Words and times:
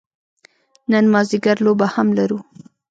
نن 0.91 1.05
مازدیګر 1.13 1.57
لوبه 1.65 1.87
هم 1.93 2.07
لرو. 2.17 2.39